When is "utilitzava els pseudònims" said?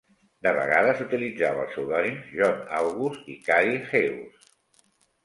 1.03-2.31